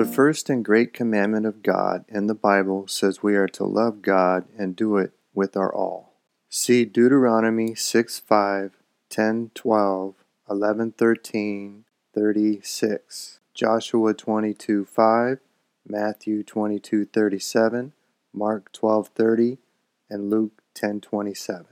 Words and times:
The 0.00 0.06
first 0.06 0.48
and 0.48 0.64
great 0.64 0.94
commandment 0.94 1.44
of 1.44 1.62
God 1.62 2.06
in 2.08 2.26
the 2.26 2.34
Bible 2.34 2.88
says 2.88 3.22
we 3.22 3.36
are 3.36 3.48
to 3.48 3.64
love 3.64 4.00
God 4.00 4.46
and 4.56 4.74
do 4.74 4.96
it 4.96 5.12
with 5.34 5.58
our 5.58 5.70
all. 5.70 6.14
See 6.48 6.86
Deuteronomy 6.86 7.74
6 7.74 8.18
5, 8.18 8.78
10 9.10 9.50
12, 9.54 10.14
11 10.48 10.92
13, 10.92 11.84
36, 12.14 13.40
Joshua 13.52 14.14
22 14.14 14.86
5, 14.86 15.38
Matthew 15.86 16.42
22 16.44 17.04
37, 17.04 17.92
Mark 18.32 18.72
12 18.72 19.08
30, 19.08 19.58
and 20.08 20.30
Luke 20.30 20.62
10 20.72 21.02
27. 21.02 21.66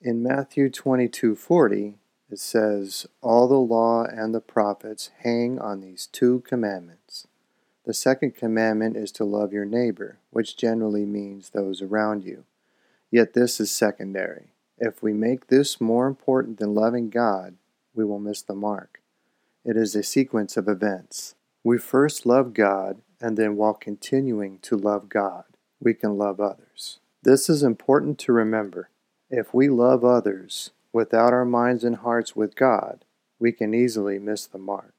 In 0.00 0.22
Matthew 0.22 0.70
22 0.70 1.36
40, 1.36 1.98
it 2.30 2.38
says, 2.38 3.06
All 3.20 3.46
the 3.46 3.56
law 3.56 4.04
and 4.04 4.34
the 4.34 4.40
prophets 4.40 5.10
hang 5.18 5.58
on 5.58 5.82
these 5.82 6.06
two 6.06 6.40
commandments 6.46 7.26
the 7.84 7.94
second 7.94 8.34
commandment 8.34 8.96
is 8.96 9.12
to 9.12 9.24
love 9.24 9.52
your 9.52 9.64
neighbor, 9.64 10.18
which 10.30 10.56
generally 10.56 11.04
means 11.04 11.50
those 11.50 11.82
around 11.82 12.24
you. 12.24 12.44
Yet 13.10 13.34
this 13.34 13.60
is 13.60 13.70
secondary. 13.70 14.48
If 14.78 15.02
we 15.02 15.12
make 15.12 15.46
this 15.46 15.80
more 15.80 16.06
important 16.06 16.58
than 16.58 16.74
loving 16.74 17.10
God, 17.10 17.56
we 17.94 18.04
will 18.04 18.18
miss 18.18 18.42
the 18.42 18.54
mark. 18.54 19.00
It 19.64 19.76
is 19.76 19.94
a 19.94 20.02
sequence 20.02 20.56
of 20.56 20.68
events. 20.68 21.34
We 21.62 21.78
first 21.78 22.26
love 22.26 22.54
God, 22.54 23.00
and 23.20 23.36
then 23.36 23.56
while 23.56 23.74
continuing 23.74 24.58
to 24.60 24.76
love 24.76 25.08
God, 25.08 25.44
we 25.80 25.94
can 25.94 26.18
love 26.18 26.40
others. 26.40 26.98
This 27.22 27.48
is 27.48 27.62
important 27.62 28.18
to 28.20 28.32
remember. 28.32 28.90
If 29.30 29.54
we 29.54 29.68
love 29.68 30.04
others 30.04 30.70
without 30.92 31.32
our 31.32 31.44
minds 31.44 31.84
and 31.84 31.96
hearts 31.96 32.36
with 32.36 32.54
God, 32.54 33.04
we 33.38 33.52
can 33.52 33.74
easily 33.74 34.18
miss 34.18 34.46
the 34.46 34.58
mark. 34.58 34.93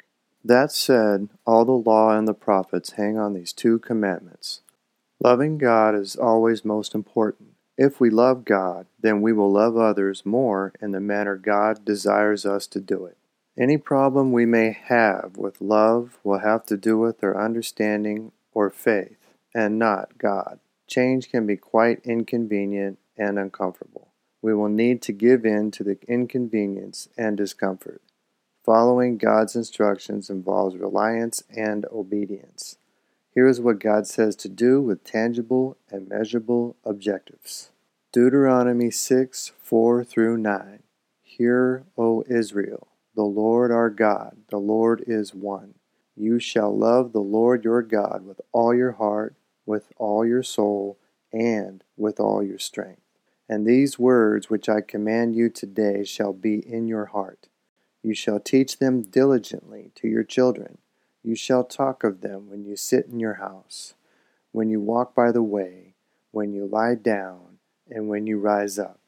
That 0.47 0.71
said, 0.71 1.29
all 1.47 1.65
the 1.65 1.71
law 1.71 2.15
and 2.15 2.27
the 2.27 2.35
prophets 2.35 2.91
hang 2.91 3.17
on 3.17 3.33
these 3.33 3.51
two 3.51 3.79
commandments. 3.79 4.61
Loving 5.19 5.57
God 5.57 5.95
is 5.95 6.15
always 6.15 6.63
most 6.63 6.93
important. 6.93 7.53
If 7.79 7.99
we 7.99 8.11
love 8.11 8.45
God, 8.45 8.85
then 9.01 9.23
we 9.23 9.33
will 9.33 9.51
love 9.51 9.75
others 9.75 10.23
more 10.23 10.71
in 10.79 10.91
the 10.91 10.99
manner 10.99 11.35
God 11.35 11.83
desires 11.83 12.45
us 12.45 12.67
to 12.67 12.79
do 12.79 13.05
it. 13.05 13.17
Any 13.57 13.77
problem 13.77 14.31
we 14.31 14.45
may 14.45 14.77
have 14.85 15.31
with 15.35 15.61
love 15.61 16.19
will 16.23 16.39
have 16.39 16.63
to 16.67 16.77
do 16.77 16.99
with 16.99 17.23
our 17.23 17.43
understanding 17.43 18.31
or 18.53 18.69
faith, 18.69 19.17
and 19.55 19.79
not 19.79 20.19
God. 20.19 20.59
Change 20.85 21.31
can 21.31 21.47
be 21.47 21.57
quite 21.57 22.05
inconvenient 22.05 22.99
and 23.17 23.39
uncomfortable. 23.39 24.09
We 24.43 24.53
will 24.53 24.69
need 24.69 25.01
to 25.03 25.11
give 25.11 25.43
in 25.43 25.71
to 25.71 25.83
the 25.83 25.97
inconvenience 26.07 27.09
and 27.17 27.35
discomfort. 27.35 28.03
Following 28.65 29.19
God's 29.19 29.55
instructions 29.55 30.27
involves 30.27 30.75
reliance 30.75 31.43
and 31.55 31.85
obedience. 31.91 32.79
Here 33.29 33.45
is 33.45 33.61
what 33.61 33.77
God 33.77 34.07
says 34.07 34.35
to 34.37 34.49
do 34.49 34.81
with 34.81 35.03
tangible 35.03 35.77
and 35.91 36.09
measurable 36.09 36.75
objectives. 36.83 37.69
Deuteronomy 38.11 38.89
6 38.89 39.51
4 39.61 40.03
through 40.03 40.37
9. 40.37 40.81
Hear, 41.21 41.83
O 41.95 42.23
Israel, 42.27 42.87
the 43.13 43.21
Lord 43.21 43.71
our 43.71 43.91
God, 43.91 44.37
the 44.49 44.57
Lord 44.57 45.03
is 45.05 45.35
one. 45.35 45.75
You 46.15 46.39
shall 46.39 46.75
love 46.75 47.13
the 47.13 47.19
Lord 47.19 47.63
your 47.63 47.83
God 47.83 48.25
with 48.25 48.41
all 48.51 48.73
your 48.73 48.93
heart, 48.93 49.35
with 49.67 49.91
all 49.97 50.25
your 50.25 50.41
soul, 50.41 50.97
and 51.31 51.83
with 51.95 52.19
all 52.19 52.41
your 52.41 52.57
strength. 52.57 53.03
And 53.47 53.63
these 53.63 53.99
words 53.99 54.49
which 54.49 54.67
I 54.67 54.81
command 54.81 55.35
you 55.35 55.51
today 55.51 56.03
shall 56.03 56.33
be 56.33 56.55
in 56.55 56.87
your 56.87 57.05
heart 57.05 57.47
you 58.05 58.13
shall 58.13 58.39
teach 58.39 58.77
them 58.77 59.01
diligently 59.01 59.89
to 59.95 60.07
your 60.07 60.23
children. 60.23 60.77
You 61.23 61.35
shall 61.35 61.63
talk 61.63 62.03
of 62.03 62.21
them 62.21 62.51
when 62.51 62.63
you 62.63 62.75
sit 62.75 63.07
in 63.07 63.19
your 63.19 63.35
house, 63.35 63.95
when 64.51 64.69
you 64.69 64.79
walk 64.79 65.15
by 65.15 65.31
the 65.31 65.41
way, 65.41 65.95
when 66.29 66.53
you 66.53 66.67
lie 66.67 66.93
down, 66.93 67.57
and 67.89 68.07
when 68.07 68.27
you 68.27 68.37
rise 68.37 68.77
up. 68.77 68.99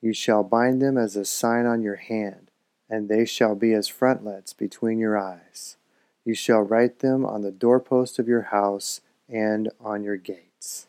You 0.00 0.12
shall 0.12 0.44
bind 0.44 0.80
them 0.80 0.96
as 0.96 1.16
a 1.16 1.24
sign 1.24 1.66
on 1.66 1.82
your 1.82 1.96
hand, 1.96 2.52
and 2.88 3.08
they 3.08 3.24
shall 3.24 3.56
be 3.56 3.72
as 3.72 3.88
frontlets 3.88 4.52
between 4.52 5.00
your 5.00 5.18
eyes. 5.18 5.76
You 6.24 6.34
shall 6.34 6.60
write 6.60 7.00
them 7.00 7.26
on 7.26 7.42
the 7.42 7.50
doorpost 7.50 8.20
of 8.20 8.28
your 8.28 8.42
house 8.42 9.00
and 9.28 9.70
on 9.80 10.04
your 10.04 10.16
gates. 10.16 10.86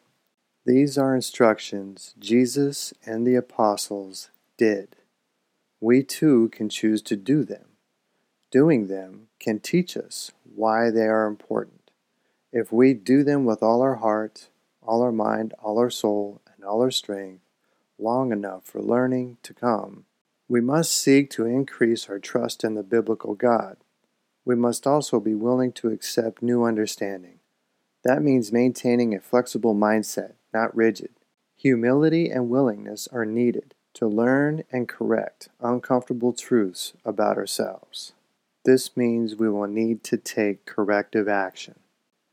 These 0.63 0.95
are 0.95 1.15
instructions 1.15 2.13
Jesus 2.19 2.93
and 3.03 3.25
the 3.25 3.33
apostles 3.33 4.29
did 4.57 4.95
we 5.81 6.03
too 6.03 6.47
can 6.49 6.69
choose 6.69 7.01
to 7.01 7.15
do 7.15 7.43
them. 7.43 7.65
Doing 8.51 8.87
them 8.87 9.27
can 9.39 9.59
teach 9.59 9.97
us 9.97 10.31
why 10.43 10.91
they 10.91 11.07
are 11.07 11.25
important. 11.25 11.89
If 12.53 12.71
we 12.71 12.93
do 12.93 13.23
them 13.23 13.45
with 13.45 13.63
all 13.63 13.81
our 13.81 13.95
heart, 13.95 14.49
all 14.83 15.01
our 15.01 15.11
mind, 15.11 15.55
all 15.57 15.79
our 15.79 15.89
soul, 15.89 16.39
and 16.55 16.63
all 16.63 16.81
our 16.81 16.91
strength, 16.91 17.41
long 17.97 18.31
enough 18.31 18.65
for 18.65 18.79
learning 18.79 19.37
to 19.41 19.55
come, 19.55 20.05
we 20.47 20.61
must 20.61 20.91
seek 20.91 21.31
to 21.31 21.45
increase 21.45 22.07
our 22.09 22.19
trust 22.19 22.63
in 22.63 22.75
the 22.75 22.83
biblical 22.83 23.33
God. 23.33 23.77
We 24.45 24.55
must 24.55 24.85
also 24.85 25.19
be 25.19 25.33
willing 25.33 25.71
to 25.73 25.89
accept 25.89 26.43
new 26.43 26.63
understanding. 26.63 27.39
That 28.03 28.21
means 28.21 28.51
maintaining 28.51 29.15
a 29.15 29.19
flexible 29.19 29.73
mindset, 29.73 30.33
not 30.53 30.75
rigid. 30.75 31.11
Humility 31.55 32.29
and 32.29 32.49
willingness 32.49 33.07
are 33.07 33.25
needed 33.25 33.73
to 33.93 34.07
learn 34.07 34.63
and 34.71 34.87
correct 34.87 35.49
uncomfortable 35.59 36.33
truths 36.33 36.93
about 37.03 37.37
ourselves. 37.37 38.13
This 38.63 38.95
means 38.95 39.35
we 39.35 39.49
will 39.49 39.67
need 39.67 40.03
to 40.05 40.17
take 40.17 40.65
corrective 40.65 41.27
action. 41.27 41.79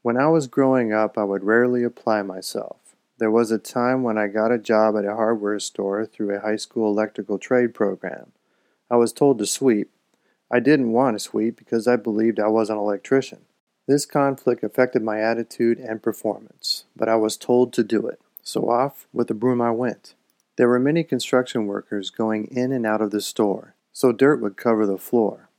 When 0.03 0.17
I 0.17 0.29
was 0.29 0.47
growing 0.47 0.93
up, 0.93 1.19
I 1.19 1.25
would 1.25 1.45
rarely 1.45 1.83
apply 1.83 2.23
myself. 2.23 2.77
There 3.19 3.31
was 3.31 3.51
a 3.51 3.59
time 3.59 4.03
when 4.03 4.17
I 4.17 4.29
got 4.29 4.53
a 4.53 4.59
job 4.59 4.97
at 4.97 5.05
a 5.05 5.15
hardware 5.15 5.59
store 5.59 6.07
through 6.07 6.35
a 6.35 6.41
high 6.41 6.57
school 6.57 6.91
electrical 6.91 7.39
trade 7.39 7.75
program. 7.75 8.33
I 8.91 8.97
was 8.97 9.13
told 9.13 9.39
to 9.39 9.47
sweep. 9.47 9.91
I 10.51 10.61
didn't 10.61 10.93
want 10.93 11.17
to 11.17 11.19
sweep 11.19 11.57
because 11.57 11.89
I 11.89 11.97
believed 11.97 12.39
I 12.39 12.49
was 12.49 12.71
an 12.71 12.79
electrician. 12.79 13.41
This 13.87 14.07
conflict 14.07 14.63
affected 14.63 15.03
my 15.03 15.21
attitude 15.21 15.79
and 15.79 16.03
performance, 16.03 16.85
but 16.95 17.09
I 17.09 17.17
was 17.17 17.37
told 17.37 17.73
to 17.73 17.83
do 17.83 18.07
it, 18.07 18.21
so 18.43 18.69
off 18.71 19.07
with 19.13 19.29
the 19.29 19.35
broom 19.35 19.61
I 19.61 19.71
went. 19.71 20.15
There 20.59 20.69
were 20.69 20.81
many 20.81 21.05
construction 21.05 21.67
workers 21.67 22.11
going 22.11 22.47
in 22.47 22.73
and 22.73 22.85
out 22.85 23.01
of 23.01 23.13
the 23.13 23.21
store, 23.21 23.77
so 23.93 24.11
dirt 24.11 24.41
would 24.41 24.57
cover 24.57 24.87
the 24.87 24.99
floor. 24.99 25.51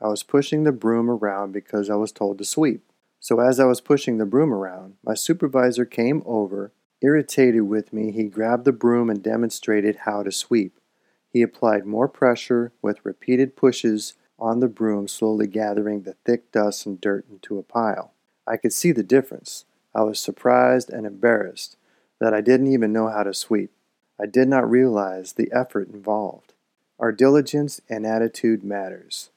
I 0.00 0.08
was 0.08 0.22
pushing 0.22 0.64
the 0.64 0.72
broom 0.72 1.10
around 1.10 1.52
because 1.52 1.90
I 1.90 1.96
was 1.96 2.10
told 2.10 2.38
to 2.38 2.44
sweep. 2.46 2.90
So 3.20 3.40
as 3.40 3.60
I 3.60 3.66
was 3.66 3.82
pushing 3.82 4.16
the 4.16 4.24
broom 4.24 4.54
around, 4.54 4.94
my 5.04 5.12
supervisor 5.12 5.84
came 5.84 6.22
over. 6.24 6.72
Irritated 7.02 7.64
with 7.64 7.92
me, 7.92 8.12
he 8.12 8.24
grabbed 8.24 8.64
the 8.64 8.72
broom 8.72 9.10
and 9.10 9.22
demonstrated 9.22 9.96
how 10.06 10.22
to 10.22 10.32
sweep. 10.32 10.80
He 11.28 11.42
applied 11.42 11.84
more 11.84 12.08
pressure 12.08 12.72
with 12.80 13.04
repeated 13.04 13.56
pushes 13.56 14.14
on 14.38 14.60
the 14.60 14.68
broom, 14.68 15.06
slowly 15.06 15.48
gathering 15.48 16.04
the 16.04 16.16
thick 16.24 16.50
dust 16.50 16.86
and 16.86 16.98
dirt 16.98 17.26
into 17.28 17.58
a 17.58 17.62
pile. 17.62 18.14
I 18.46 18.56
could 18.56 18.72
see 18.72 18.92
the 18.92 19.02
difference. 19.02 19.66
I 19.94 20.00
was 20.00 20.18
surprised 20.18 20.88
and 20.88 21.04
embarrassed 21.04 21.76
that 22.20 22.32
I 22.32 22.40
didn't 22.40 22.72
even 22.72 22.90
know 22.90 23.10
how 23.10 23.22
to 23.22 23.34
sweep. 23.34 23.70
I 24.18 24.26
did 24.26 24.48
not 24.48 24.68
realize 24.68 25.32
the 25.32 25.50
effort 25.52 25.88
involved. 25.88 26.54
Our 26.98 27.12
diligence 27.12 27.80
and 27.88 28.06
attitude 28.06 28.64
matters. 28.64 29.30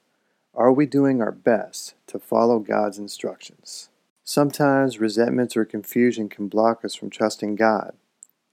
Are 0.54 0.72
we 0.72 0.86
doing 0.86 1.20
our 1.20 1.32
best 1.32 1.94
to 2.06 2.18
follow 2.18 2.58
God's 2.58 2.98
instructions? 2.98 3.90
Sometimes 4.24 4.98
resentments 4.98 5.56
or 5.56 5.64
confusion 5.66 6.28
can 6.28 6.48
block 6.48 6.84
us 6.84 6.94
from 6.94 7.10
trusting 7.10 7.56
God. 7.56 7.94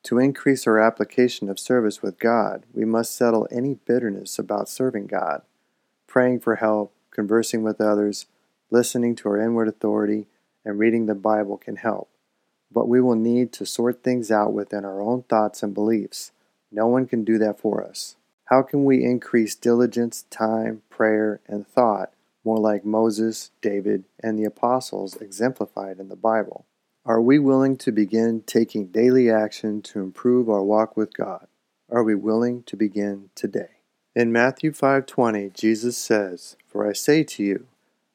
To 0.03 0.19
increase 0.19 0.67
our 0.67 0.79
application 0.79 1.49
of 1.49 1.59
service 1.59 2.01
with 2.01 2.19
God, 2.19 2.63
we 2.73 2.83
must 2.83 3.15
settle 3.15 3.47
any 3.49 3.75
bitterness 3.75 4.37
about 4.37 4.69
serving 4.69 5.07
God. 5.07 5.43
Praying 6.07 6.41
for 6.41 6.57
help, 6.57 6.93
conversing 7.11 7.63
with 7.63 7.79
others, 7.79 8.25
listening 8.69 9.15
to 9.15 9.29
our 9.29 9.41
inward 9.41 9.67
authority, 9.67 10.27
and 10.65 10.77
reading 10.77 11.05
the 11.05 11.15
Bible 11.15 11.57
can 11.57 11.77
help 11.77 12.09
but 12.71 12.87
we 12.87 13.01
will 13.01 13.15
need 13.15 13.51
to 13.53 13.65
sort 13.65 14.03
things 14.03 14.31
out 14.31 14.53
within 14.53 14.85
our 14.85 15.01
own 15.01 15.23
thoughts 15.23 15.63
and 15.63 15.73
beliefs. 15.73 16.31
No 16.71 16.87
one 16.87 17.07
can 17.07 17.23
do 17.23 17.37
that 17.37 17.59
for 17.59 17.83
us. 17.83 18.15
How 18.45 18.61
can 18.61 18.85
we 18.85 19.03
increase 19.03 19.55
diligence, 19.55 20.25
time, 20.29 20.81
prayer, 20.89 21.41
and 21.47 21.67
thought 21.67 22.11
more 22.43 22.57
like 22.57 22.85
Moses, 22.85 23.51
David, 23.61 24.05
and 24.23 24.39
the 24.39 24.45
apostles 24.45 25.17
exemplified 25.17 25.99
in 25.99 26.07
the 26.07 26.15
Bible? 26.15 26.65
Are 27.05 27.21
we 27.21 27.39
willing 27.39 27.77
to 27.77 27.91
begin 27.91 28.43
taking 28.45 28.87
daily 28.87 29.29
action 29.29 29.81
to 29.83 29.99
improve 29.99 30.49
our 30.49 30.63
walk 30.63 30.95
with 30.95 31.13
God? 31.13 31.47
Are 31.89 32.03
we 32.03 32.15
willing 32.15 32.63
to 32.63 32.75
begin 32.75 33.29
today? 33.35 33.81
In 34.15 34.31
Matthew 34.31 34.71
5:20, 34.71 35.49
Jesus 35.53 35.97
says, 35.97 36.55
"For 36.65 36.87
I 36.87 36.93
say 36.93 37.23
to 37.23 37.43
you, 37.43 37.67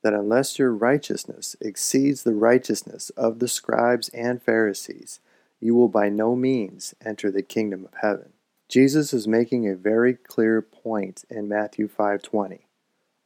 that 0.02 0.12
unless 0.12 0.58
your 0.58 0.72
righteousness 0.72 1.56
exceeds 1.60 2.22
the 2.22 2.34
righteousness 2.34 3.10
of 3.10 3.38
the 3.38 3.48
scribes 3.48 4.08
and 4.10 4.42
Pharisees, 4.42 5.20
you 5.60 5.74
will 5.74 5.88
by 5.88 6.08
no 6.08 6.34
means 6.34 6.94
enter 7.04 7.30
the 7.30 7.42
kingdom 7.42 7.84
of 7.84 7.94
heaven. 8.00 8.32
Jesus 8.68 9.12
is 9.12 9.28
making 9.28 9.68
a 9.68 9.76
very 9.76 10.14
clear 10.14 10.60
point 10.60 11.24
in 11.30 11.48
Matthew 11.48 11.88
5:20. 11.88 12.66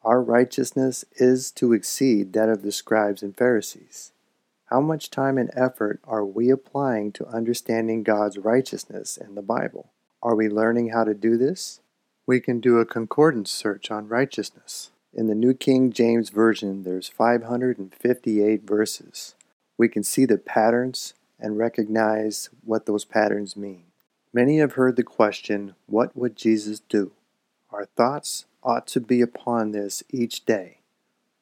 Our 0.02 0.22
righteousness 0.22 1.04
is 1.16 1.50
to 1.52 1.72
exceed 1.72 2.32
that 2.32 2.48
of 2.48 2.62
the 2.62 2.72
scribes 2.72 3.22
and 3.22 3.36
Pharisees. 3.36 4.12
How 4.66 4.80
much 4.80 5.10
time 5.10 5.38
and 5.38 5.50
effort 5.54 6.00
are 6.04 6.24
we 6.24 6.50
applying 6.50 7.12
to 7.12 7.26
understanding 7.28 8.02
God's 8.02 8.38
righteousness 8.38 9.16
in 9.16 9.34
the 9.34 9.42
Bible? 9.42 9.90
Are 10.22 10.34
we 10.34 10.48
learning 10.48 10.88
how 10.88 11.04
to 11.04 11.14
do 11.14 11.36
this? 11.36 11.80
We 12.26 12.40
can 12.40 12.58
do 12.58 12.78
a 12.78 12.84
concordance 12.84 13.52
search 13.52 13.90
on 13.92 14.08
righteousness. 14.08 14.90
In 15.16 15.28
the 15.28 15.34
New 15.34 15.54
King 15.54 15.92
James 15.92 16.28
Version, 16.28 16.82
there's 16.82 17.08
558 17.08 18.62
verses. 18.64 19.34
We 19.78 19.88
can 19.88 20.02
see 20.02 20.26
the 20.26 20.36
patterns 20.36 21.14
and 21.40 21.56
recognize 21.56 22.50
what 22.62 22.84
those 22.84 23.06
patterns 23.06 23.56
mean. 23.56 23.84
Many 24.34 24.58
have 24.58 24.74
heard 24.74 24.96
the 24.96 25.02
question, 25.02 25.74
What 25.86 26.14
would 26.14 26.36
Jesus 26.36 26.80
do? 26.80 27.12
Our 27.70 27.86
thoughts 27.86 28.44
ought 28.62 28.86
to 28.88 29.00
be 29.00 29.22
upon 29.22 29.72
this 29.72 30.02
each 30.10 30.44
day. 30.44 30.80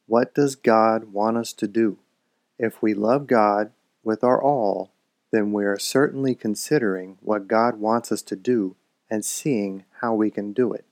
What 0.06 0.36
does 0.36 0.54
God 0.54 1.12
want 1.12 1.36
us 1.36 1.52
to 1.54 1.66
do? 1.66 1.98
If 2.60 2.80
we 2.80 2.94
love 2.94 3.26
God 3.26 3.72
with 4.04 4.22
our 4.22 4.40
all, 4.40 4.92
then 5.32 5.52
we 5.52 5.64
are 5.64 5.80
certainly 5.80 6.36
considering 6.36 7.18
what 7.20 7.48
God 7.48 7.80
wants 7.80 8.12
us 8.12 8.22
to 8.22 8.36
do 8.36 8.76
and 9.10 9.24
seeing 9.24 9.84
how 10.00 10.14
we 10.14 10.30
can 10.30 10.52
do 10.52 10.72
it. 10.72 10.84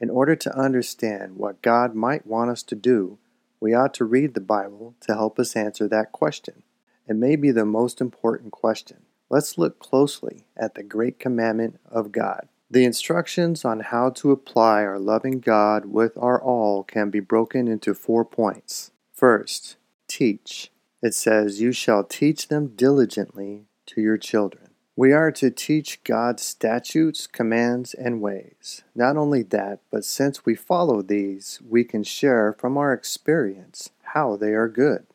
In 0.00 0.10
order 0.10 0.36
to 0.36 0.56
understand 0.56 1.36
what 1.36 1.62
God 1.62 1.94
might 1.94 2.26
want 2.26 2.50
us 2.50 2.62
to 2.64 2.74
do, 2.74 3.18
we 3.60 3.74
ought 3.74 3.94
to 3.94 4.04
read 4.04 4.34
the 4.34 4.40
Bible 4.40 4.94
to 5.00 5.14
help 5.14 5.38
us 5.38 5.56
answer 5.56 5.88
that 5.88 6.12
question. 6.12 6.62
It 7.08 7.16
may 7.16 7.34
be 7.36 7.50
the 7.50 7.64
most 7.64 8.00
important 8.00 8.52
question. 8.52 8.98
Let's 9.30 9.58
look 9.58 9.78
closely 9.78 10.44
at 10.56 10.74
the 10.74 10.82
great 10.82 11.18
commandment 11.18 11.80
of 11.90 12.12
God. 12.12 12.48
The 12.70 12.84
instructions 12.84 13.64
on 13.64 13.80
how 13.80 14.10
to 14.10 14.30
apply 14.30 14.84
our 14.84 14.98
loving 14.98 15.40
God 15.40 15.86
with 15.86 16.16
our 16.18 16.40
all 16.40 16.84
can 16.84 17.10
be 17.10 17.20
broken 17.20 17.66
into 17.66 17.94
four 17.94 18.24
points. 18.24 18.92
First, 19.12 19.76
teach. 20.06 20.70
It 21.02 21.14
says, 21.14 21.60
You 21.60 21.72
shall 21.72 22.04
teach 22.04 22.48
them 22.48 22.74
diligently 22.76 23.64
to 23.86 24.00
your 24.00 24.18
children. 24.18 24.67
We 24.98 25.12
are 25.12 25.30
to 25.30 25.52
teach 25.52 26.02
God's 26.02 26.42
statutes, 26.42 27.28
commands, 27.28 27.94
and 27.94 28.20
ways. 28.20 28.82
Not 28.96 29.16
only 29.16 29.44
that, 29.44 29.78
but 29.92 30.04
since 30.04 30.44
we 30.44 30.56
follow 30.56 31.02
these, 31.02 31.60
we 31.64 31.84
can 31.84 32.02
share 32.02 32.52
from 32.52 32.76
our 32.76 32.92
experience 32.92 33.90
how 34.02 34.34
they 34.34 34.54
are 34.54 34.66
good. 34.66 35.06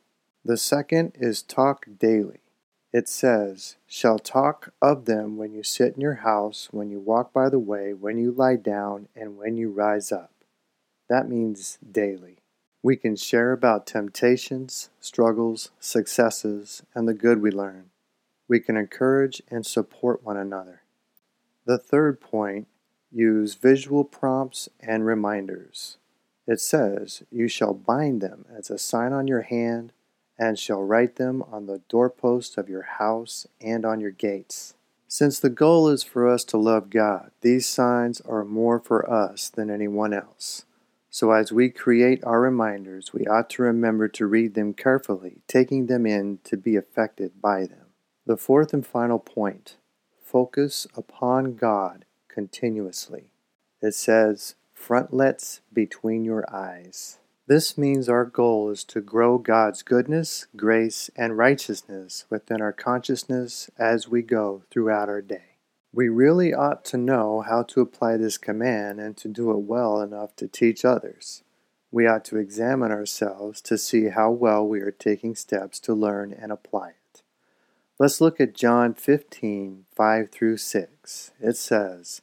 The 0.46 0.56
second 0.56 1.12
is 1.16 1.42
talk 1.42 1.86
daily. 2.00 2.40
It 2.94 3.10
says, 3.10 3.76
Shall 3.86 4.20
talk 4.20 4.74
of 4.82 5.04
them 5.04 5.36
when 5.36 5.52
you 5.52 5.64
sit 5.64 5.96
in 5.96 6.00
your 6.00 6.22
house, 6.24 6.70
when 6.72 6.90
you 6.90 7.02
walk 7.02 7.34
by 7.34 7.50
the 7.50 7.60
way, 7.60 7.92
when 7.92 8.18
you 8.18 8.32
lie 8.32 8.56
down, 8.56 9.10
and 9.14 9.36
when 9.38 9.58
you 9.58 9.70
rise 9.70 10.14
up. 10.14 10.32
That 11.10 11.28
means 11.28 11.78
daily. 11.92 12.38
We 12.82 12.96
can 12.96 13.18
share 13.18 13.52
about 13.52 13.86
temptations, 13.86 14.92
struggles, 15.02 15.72
successes, 15.82 16.84
and 16.96 17.06
the 17.06 17.14
good 17.14 17.42
we 17.42 17.52
learn. 17.52 17.90
We 18.48 18.60
can 18.60 18.78
encourage 18.78 19.42
and 19.50 19.66
support 19.66 20.24
one 20.24 20.38
another. 20.38 20.82
The 21.66 21.78
third 21.78 22.20
point 22.20 22.68
use 23.12 23.56
visual 23.56 24.04
prompts 24.04 24.70
and 24.80 25.06
reminders. 25.06 25.98
It 26.46 26.60
says, 26.60 27.24
You 27.32 27.48
shall 27.48 27.74
bind 27.74 28.22
them 28.22 28.46
as 28.56 28.70
a 28.70 28.78
sign 28.78 29.14
on 29.14 29.28
your 29.28 29.44
hand, 29.44 29.94
and 30.38 30.60
shall 30.60 30.84
write 30.84 31.16
them 31.16 31.44
on 31.44 31.68
the 31.68 31.82
doorposts 31.90 32.58
of 32.58 32.68
your 32.68 32.82
house 32.84 33.48
and 33.62 33.86
on 33.86 34.02
your 34.02 34.12
gates. 34.12 34.74
Since 35.08 35.40
the 35.40 35.50
goal 35.50 35.90
is 35.90 36.04
for 36.04 36.28
us 36.28 36.44
to 36.46 36.58
love 36.58 36.90
God, 36.90 37.32
these 37.42 37.68
signs 37.68 38.20
are 38.22 38.44
more 38.44 38.80
for 38.80 39.10
us 39.10 39.48
than 39.48 39.70
anyone 39.70 40.12
else. 40.12 40.66
So, 41.12 41.32
as 41.32 41.52
we 41.52 41.70
create 41.70 42.24
our 42.24 42.42
reminders, 42.42 43.14
we 43.14 43.28
ought 43.28 43.48
to 43.52 43.62
remember 43.62 44.08
to 44.08 44.26
read 44.26 44.56
them 44.56 44.74
carefully, 44.74 45.44
taking 45.48 45.86
them 45.86 46.08
in 46.08 46.40
to 46.46 46.58
be 46.58 46.76
affected 46.76 47.40
by 47.40 47.68
them. 47.68 47.83
The 48.26 48.38
fourth 48.38 48.74
and 48.74 48.86
final 48.86 49.20
point 49.20 49.76
focus 50.22 50.88
upon 50.96 51.56
God 51.56 52.06
continuously. 52.30 53.32
It 53.82 53.96
says, 53.96 54.56
frontlets 54.74 55.60
between 55.74 56.24
your 56.24 56.46
eyes. 56.54 57.20
This 57.48 57.78
means 57.78 58.08
our 58.08 58.24
goal 58.24 58.70
is 58.70 58.86
to 58.86 59.02
grow 59.02 59.38
God's 59.38 59.84
goodness, 59.84 60.48
grace, 60.56 61.10
and 61.18 61.38
righteousness 61.38 62.26
within 62.30 62.62
our 62.62 62.72
consciousness 62.72 63.70
as 63.78 64.08
we 64.08 64.22
go 64.22 64.64
throughout 64.72 65.10
our 65.10 65.22
day. 65.22 65.58
We 65.92 66.08
really 66.08 66.54
ought 66.54 66.86
to 66.86 66.98
know 66.98 67.42
how 67.42 67.64
to 67.64 67.82
apply 67.82 68.16
this 68.16 68.38
command 68.38 69.02
and 69.02 69.18
to 69.18 69.28
do 69.28 69.52
it 69.52 69.60
well 69.60 70.02
enough 70.02 70.34
to 70.38 70.48
teach 70.48 70.86
others. 70.86 71.44
We 71.92 72.08
ought 72.08 72.24
to 72.26 72.38
examine 72.38 72.92
ourselves 72.92 73.62
to 73.64 73.78
see 73.78 74.08
how 74.08 74.32
well 74.32 74.66
we 74.66 74.80
are 74.80 74.92
taking 74.92 75.36
steps 75.36 75.80
to 75.82 75.94
learn 75.94 76.34
and 76.34 76.54
apply 76.54 76.90
it. 76.90 76.96
Let's 78.00 78.20
look 78.20 78.42
at 78.42 78.56
John 78.56 78.96
15 78.96 79.86
5 79.96 80.30
through 80.32 80.58
6. 80.58 81.32
It 81.40 81.58
says, 81.58 82.22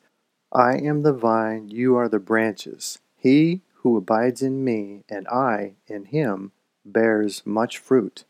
I 0.53 0.77
am 0.77 1.03
the 1.03 1.13
vine, 1.13 1.69
you 1.69 1.97
are 1.97 2.09
the 2.09 2.19
branches. 2.19 2.99
He 3.17 3.63
who 3.77 3.97
abides 3.97 4.43
in 4.43 4.65
me, 4.65 5.05
and 5.09 5.29
I 5.29 5.75
in 5.87 6.07
him, 6.07 6.51
bears 6.85 7.43
much 7.47 7.79
fruit. 7.79 8.25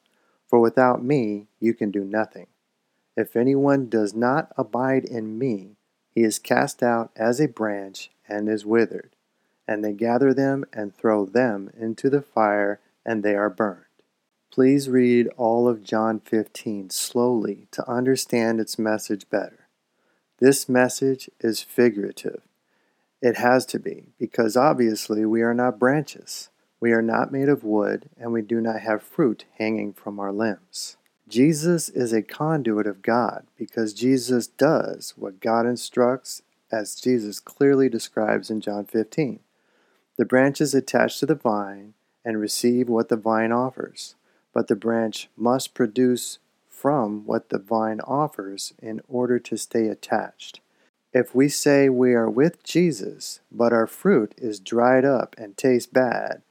For 0.49 0.61
without 0.61 1.03
me 1.03 1.47
you 1.59 1.73
can 1.73 1.91
do 1.91 2.05
nothing. 2.05 2.49
If 3.17 3.35
anyone 3.35 3.89
does 3.89 4.15
not 4.15 4.53
abide 4.59 5.05
in 5.05 5.39
me, 5.39 5.77
he 6.15 6.23
is 6.23 6.39
cast 6.39 6.83
out 6.83 7.11
as 7.17 7.41
a 7.41 7.49
branch 7.49 8.11
and 8.29 8.51
is 8.51 8.67
withered, 8.67 9.17
and 9.67 9.83
they 9.83 9.93
gather 9.93 10.35
them 10.35 10.67
and 10.75 10.95
throw 10.95 11.25
them 11.25 11.71
into 11.79 12.11
the 12.11 12.23
fire, 12.23 12.81
and 13.05 13.23
they 13.23 13.35
are 13.35 13.51
burned. 13.51 13.90
Please 14.51 14.89
read 14.89 15.29
all 15.37 15.69
of 15.69 15.85
John 15.85 16.19
15 16.19 16.91
slowly 16.91 17.69
to 17.71 17.89
understand 17.89 18.59
its 18.59 18.81
message 18.81 19.31
better. 19.31 19.69
This 20.41 20.69
message 20.69 21.31
is 21.39 21.63
figurative. 21.63 22.43
It 23.23 23.37
has 23.37 23.65
to 23.67 23.79
be, 23.79 24.07
because 24.19 24.57
obviously 24.57 25.25
we 25.25 25.43
are 25.43 25.55
not 25.55 25.79
branches. 25.79 26.49
We 26.81 26.91
are 26.93 27.03
not 27.03 27.31
made 27.31 27.49
of 27.49 27.63
wood, 27.63 28.09
and 28.19 28.33
we 28.33 28.43
do 28.43 28.61
not 28.61 28.81
have 28.81 29.05
fruit 29.05 29.45
hanging 29.57 29.93
from 29.93 30.19
our 30.19 30.33
limbs. 30.33 30.97
Jesus 31.29 31.89
is 31.89 32.13
a 32.13 32.23
conduit 32.23 32.89
of 32.89 33.03
God 33.03 33.47
because 33.57 33.95
Jesus 33.95 34.49
does 34.49 35.15
what 35.17 35.39
God 35.39 35.65
instructs, 35.65 36.43
as 36.73 36.97
Jesus 36.97 37.39
clearly 37.39 37.89
describes 37.89 38.51
in 38.51 38.61
John 38.61 38.85
15. 38.85 39.39
The 40.17 40.25
branches 40.25 40.75
attach 40.75 41.21
to 41.21 41.27
the 41.27 41.37
vine 41.37 41.95
and 42.25 42.41
receive 42.41 42.89
what 42.89 43.11
the 43.11 43.17
vine 43.17 43.53
offers, 43.53 44.17
but 44.61 44.69
the 44.69 44.77
branch 44.77 45.31
must 45.39 45.73
produce 45.73 46.39
from 46.69 47.25
what 47.25 47.49
the 47.49 47.59
vine 47.59 47.99
offers 48.03 48.75
in 48.83 49.01
order 49.09 49.39
to 49.39 49.57
stay 49.57 49.89
attached. 49.89 50.61
If 51.15 51.35
we 51.35 51.49
say 51.49 51.89
we 51.89 52.13
are 52.13 52.29
with 52.29 52.63
Jesus, 52.63 53.41
but 53.51 53.73
our 53.73 53.87
fruit 53.87 54.35
is 54.37 54.61
dried 54.61 55.07
up 55.07 55.35
and 55.39 55.57
tastes 55.57 55.91
bad, 55.91 56.43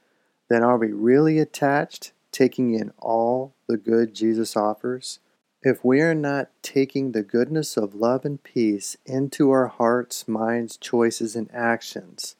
then 0.48 0.64
are 0.64 0.76
we 0.76 0.90
really 0.90 1.38
attached 1.38 2.10
taking 2.32 2.74
in 2.74 2.90
all 2.98 3.54
the 3.68 3.76
good 3.76 4.12
Jesus 4.12 4.56
offers, 4.56 5.20
if 5.62 5.84
we 5.84 6.00
are 6.00 6.12
not 6.12 6.50
taking 6.62 7.12
the 7.12 7.22
goodness 7.22 7.76
of 7.76 7.94
love 7.94 8.24
and 8.24 8.42
peace 8.42 8.96
into 9.06 9.52
our 9.52 9.68
hearts, 9.68 10.26
minds, 10.26 10.76
choices, 10.76 11.36
and 11.36 11.48
actions, 11.54 12.34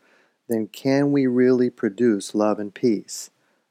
then 0.48 0.66
can 0.66 1.12
we 1.12 1.28
really 1.28 1.70
produce 1.70 2.34
love 2.34 2.58
and 2.58 2.74
peace? 2.74 3.30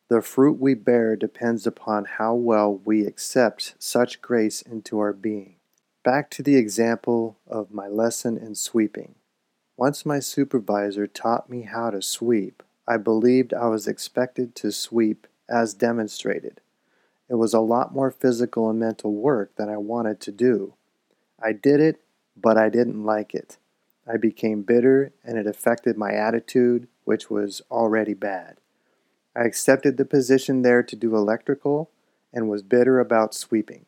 The 0.10 0.24
fruit 0.24 0.60
we 0.60 0.74
bear 0.74 1.16
depends 1.16 1.68
upon 1.68 2.06
how 2.06 2.34
well 2.34 2.82
we 2.84 3.06
accept 3.06 3.76
such 3.78 4.24
grace 4.24 4.64
into 4.64 4.98
our 4.98 5.14
being. 5.14 5.58
Back 6.04 6.32
to 6.32 6.42
the 6.42 6.56
example 6.56 7.38
of 7.46 7.72
my 7.72 7.88
lesson 7.88 8.36
in 8.36 8.56
sweeping. 8.56 9.14
Once 9.78 10.08
my 10.08 10.18
supervisor 10.18 11.06
taught 11.06 11.48
me 11.48 11.62
how 11.62 11.92
to 11.92 12.02
sweep, 12.02 12.64
I 12.88 12.98
believed 12.98 13.54
I 13.54 13.68
was 13.68 13.88
expected 13.88 14.56
to 14.56 14.72
sweep 14.72 15.28
as 15.48 15.76
demonstrated. 15.76 16.60
It 17.30 17.36
was 17.36 17.54
a 17.54 17.60
lot 17.60 17.94
more 17.94 18.10
physical 18.10 18.68
and 18.68 18.80
mental 18.80 19.14
work 19.14 19.56
than 19.58 19.70
I 19.70 19.78
wanted 19.78 20.20
to 20.22 20.32
do. 20.32 20.74
I 21.40 21.52
did 21.54 21.80
it, 21.80 22.02
but 22.36 22.58
I 22.58 22.70
didn't 22.70 23.06
like 23.06 23.36
it. 23.36 23.58
I 24.12 24.18
became 24.18 24.64
bitter 24.64 25.12
and 25.24 25.38
it 25.38 25.46
affected 25.46 25.98
my 25.98 26.14
attitude, 26.14 26.88
which 27.04 27.30
was 27.30 27.62
already 27.70 28.16
bad. 28.16 28.58
I 29.40 29.44
accepted 29.44 29.96
the 29.96 30.04
position 30.04 30.64
there 30.64 30.84
to 30.84 30.98
do 30.98 31.16
electrical 31.16 31.90
and 32.34 32.50
was 32.50 32.62
bitter 32.62 33.00
about 33.00 33.34
sweeping. 33.34 33.86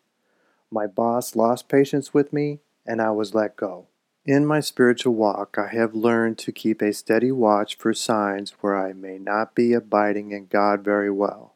My 0.72 0.88
boss 0.88 1.36
lost 1.36 1.68
patience 1.68 2.14
with 2.14 2.32
me 2.32 2.60
and 2.88 3.02
I 3.02 3.12
was 3.12 3.36
let 3.36 3.58
go. 3.58 3.88
In 4.26 4.46
my 4.46 4.62
spiritual 4.62 5.14
walk, 5.14 5.58
I 5.58 5.68
have 5.76 5.94
learned 5.94 6.38
to 6.38 6.54
keep 6.54 6.82
a 6.82 6.94
steady 6.94 7.34
watch 7.34 7.76
for 7.76 7.94
signs 7.94 8.52
where 8.62 8.78
I 8.78 8.94
may 8.94 9.18
not 9.18 9.54
be 9.54 9.74
abiding 9.74 10.32
in 10.32 10.46
God 10.46 10.86
very 10.86 11.12
well. 11.12 11.56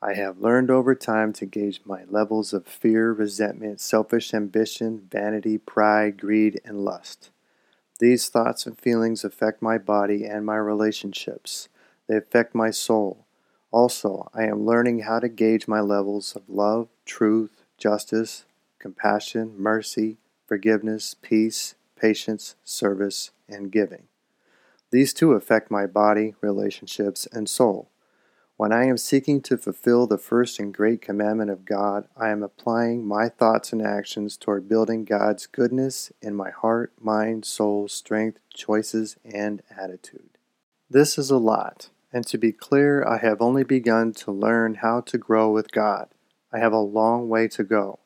I 0.00 0.14
have 0.14 0.38
learned 0.40 0.70
over 0.70 0.94
time 0.94 1.34
to 1.34 1.44
gauge 1.44 1.82
my 1.84 2.04
levels 2.08 2.54
of 2.54 2.66
fear, 2.66 3.12
resentment, 3.12 3.82
selfish 3.82 4.32
ambition, 4.32 5.06
vanity, 5.12 5.58
pride, 5.58 6.18
greed, 6.18 6.62
and 6.64 6.82
lust. 6.82 7.28
These 8.00 8.30
thoughts 8.30 8.64
and 8.64 8.80
feelings 8.80 9.22
affect 9.22 9.60
my 9.60 9.76
body 9.76 10.24
and 10.24 10.46
my 10.46 10.56
relationships. 10.56 11.68
They 12.08 12.16
affect 12.16 12.54
my 12.54 12.70
soul. 12.70 13.26
Also, 13.70 14.30
I 14.34 14.44
am 14.44 14.64
learning 14.64 15.00
how 15.00 15.20
to 15.20 15.28
gauge 15.28 15.68
my 15.68 15.80
levels 15.80 16.34
of 16.34 16.48
love, 16.48 16.88
truth, 17.04 17.62
justice, 17.76 18.46
compassion, 18.78 19.54
mercy, 19.58 20.16
forgiveness, 20.46 21.14
peace, 21.20 21.74
patience, 21.94 22.56
service, 22.64 23.30
and 23.48 23.70
giving. 23.70 24.04
These 24.90 25.12
two 25.12 25.32
affect 25.32 25.70
my 25.70 25.86
body, 25.86 26.34
relationships, 26.40 27.28
and 27.30 27.48
soul. 27.48 27.90
When 28.56 28.72
I 28.72 28.86
am 28.86 28.96
seeking 28.96 29.40
to 29.42 29.58
fulfill 29.58 30.06
the 30.06 30.18
first 30.18 30.58
and 30.58 30.74
great 30.74 31.00
commandment 31.02 31.50
of 31.50 31.64
God, 31.64 32.08
I 32.16 32.30
am 32.30 32.42
applying 32.42 33.06
my 33.06 33.28
thoughts 33.28 33.72
and 33.72 33.80
actions 33.80 34.36
toward 34.36 34.68
building 34.68 35.04
God's 35.04 35.46
goodness 35.46 36.10
in 36.22 36.34
my 36.34 36.50
heart, 36.50 36.92
mind, 37.00 37.44
soul, 37.44 37.86
strength, 37.86 38.40
choices, 38.52 39.16
and 39.24 39.62
attitude. 39.70 40.38
This 40.90 41.18
is 41.18 41.30
a 41.30 41.36
lot, 41.36 41.90
and 42.12 42.26
to 42.26 42.38
be 42.38 42.52
clear, 42.52 43.04
I 43.04 43.18
have 43.18 43.40
only 43.40 43.64
begun 43.64 44.12
to 44.14 44.32
learn 44.32 44.76
how 44.76 45.00
to 45.02 45.18
grow 45.18 45.50
with 45.50 45.72
God. 45.72 46.08
I 46.52 46.58
have 46.58 46.72
a 46.72 46.78
long 46.78 47.28
way 47.28 47.48
to 47.48 47.64
go. 47.64 47.98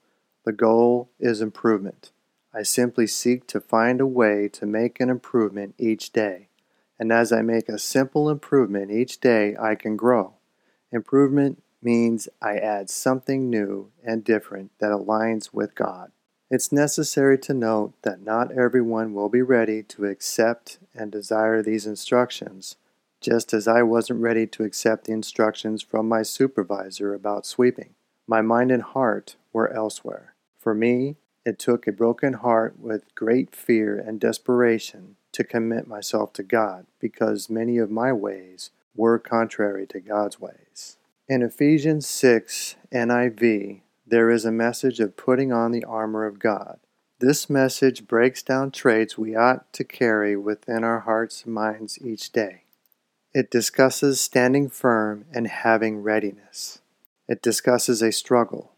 The 0.44 0.52
goal 0.52 1.10
is 1.20 1.40
improvement. 1.40 2.10
I 2.54 2.62
simply 2.64 3.06
seek 3.06 3.46
to 3.48 3.60
find 3.60 4.00
a 4.00 4.06
way 4.06 4.48
to 4.48 4.66
make 4.66 5.00
an 5.00 5.08
improvement 5.08 5.74
each 5.78 6.12
day. 6.12 6.48
And 6.98 7.12
as 7.12 7.32
I 7.32 7.42
make 7.42 7.68
a 7.68 7.78
simple 7.78 8.28
improvement 8.28 8.90
each 8.90 9.20
day, 9.20 9.56
I 9.60 9.74
can 9.74 9.96
grow. 9.96 10.34
Improvement 10.90 11.62
means 11.82 12.28
I 12.40 12.58
add 12.58 12.90
something 12.90 13.48
new 13.48 13.90
and 14.04 14.24
different 14.24 14.72
that 14.78 14.90
aligns 14.90 15.52
with 15.52 15.74
God. 15.74 16.12
It's 16.50 16.70
necessary 16.70 17.38
to 17.38 17.54
note 17.54 17.94
that 18.02 18.22
not 18.22 18.52
everyone 18.52 19.14
will 19.14 19.30
be 19.30 19.42
ready 19.42 19.82
to 19.84 20.04
accept 20.04 20.78
and 20.94 21.10
desire 21.10 21.62
these 21.62 21.86
instructions, 21.86 22.76
just 23.22 23.54
as 23.54 23.68
I 23.68 23.82
wasn't 23.82 24.20
ready 24.20 24.46
to 24.48 24.64
accept 24.64 25.04
the 25.04 25.12
instructions 25.12 25.82
from 25.82 26.08
my 26.08 26.22
supervisor 26.22 27.14
about 27.14 27.46
sweeping. 27.46 27.94
My 28.26 28.42
mind 28.42 28.70
and 28.70 28.82
heart 28.82 29.36
were 29.52 29.72
elsewhere. 29.72 30.34
For 30.58 30.74
me, 30.74 31.16
it 31.44 31.58
took 31.58 31.86
a 31.86 31.92
broken 31.92 32.34
heart 32.34 32.78
with 32.78 33.14
great 33.14 33.54
fear 33.54 33.98
and 33.98 34.20
desperation 34.20 35.16
to 35.32 35.44
commit 35.44 35.86
myself 35.86 36.32
to 36.34 36.42
God 36.42 36.86
because 37.00 37.50
many 37.50 37.78
of 37.78 37.90
my 37.90 38.12
ways 38.12 38.70
were 38.94 39.18
contrary 39.18 39.86
to 39.88 40.00
God's 40.00 40.40
ways. 40.40 40.98
In 41.28 41.42
Ephesians 41.42 42.06
6 42.06 42.76
NIV, 42.92 43.80
there 44.06 44.30
is 44.30 44.44
a 44.44 44.52
message 44.52 45.00
of 45.00 45.16
putting 45.16 45.52
on 45.52 45.72
the 45.72 45.84
armor 45.84 46.26
of 46.26 46.38
God. 46.38 46.78
This 47.18 47.48
message 47.48 48.06
breaks 48.06 48.42
down 48.42 48.72
traits 48.72 49.16
we 49.16 49.34
ought 49.34 49.72
to 49.74 49.84
carry 49.84 50.36
within 50.36 50.84
our 50.84 51.00
hearts 51.00 51.44
and 51.44 51.54
minds 51.54 51.98
each 52.04 52.32
day. 52.32 52.61
It 53.34 53.50
discusses 53.50 54.20
standing 54.20 54.68
firm 54.68 55.24
and 55.32 55.46
having 55.46 56.02
readiness. 56.02 56.80
It 57.26 57.40
discusses 57.40 58.02
a 58.02 58.12
struggle. 58.12 58.72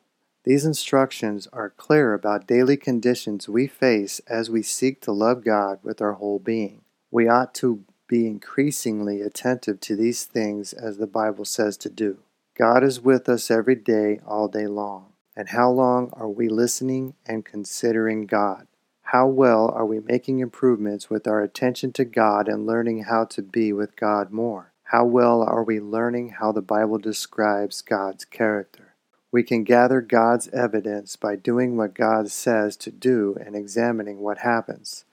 These 0.44 0.64
instructions 0.64 1.48
are 1.52 1.70
clear 1.70 2.14
about 2.14 2.46
daily 2.46 2.76
conditions 2.76 3.48
we 3.48 3.66
face 3.66 4.20
as 4.28 4.50
we 4.50 4.62
seek 4.62 5.00
to 5.00 5.12
love 5.12 5.42
God 5.42 5.80
with 5.82 6.00
our 6.00 6.12
whole 6.12 6.38
being. 6.38 6.82
We 7.10 7.26
ought 7.26 7.52
to 7.54 7.82
be 8.06 8.28
increasingly 8.28 9.22
attentive 9.22 9.80
to 9.80 9.96
these 9.96 10.24
things 10.24 10.72
as 10.72 10.98
the 10.98 11.08
Bible 11.08 11.44
says 11.44 11.76
to 11.78 11.90
do. 11.90 12.18
God 12.56 12.84
is 12.84 13.00
with 13.00 13.28
us 13.28 13.50
every 13.50 13.74
day, 13.74 14.20
all 14.24 14.46
day 14.46 14.68
long. 14.68 15.14
And 15.34 15.48
how 15.48 15.68
long 15.70 16.10
are 16.12 16.28
we 16.28 16.48
listening 16.48 17.14
and 17.26 17.44
considering 17.44 18.26
God? 18.26 18.68
How 19.14 19.28
well 19.28 19.70
are 19.72 19.86
we 19.86 20.00
making 20.00 20.40
improvements 20.40 21.08
with 21.08 21.28
our 21.28 21.40
attention 21.40 21.92
to 21.92 22.04
God 22.04 22.48
and 22.48 22.66
learning 22.66 23.04
how 23.04 23.26
to 23.26 23.42
be 23.42 23.72
with 23.72 23.94
God 23.94 24.32
more? 24.32 24.72
How 24.86 25.04
well 25.04 25.40
are 25.40 25.62
we 25.62 25.78
learning 25.78 26.30
how 26.30 26.50
the 26.50 26.60
Bible 26.60 26.98
describes 26.98 27.80
God's 27.80 28.24
character? 28.24 28.96
We 29.30 29.44
can 29.44 29.62
gather 29.62 30.00
God's 30.00 30.48
evidence 30.48 31.14
by 31.14 31.36
doing 31.36 31.76
what 31.76 31.94
God 31.94 32.28
says 32.32 32.76
to 32.78 32.90
do 32.90 33.36
and 33.40 33.54
examining 33.54 34.18
what 34.18 34.38
happens. 34.38 35.04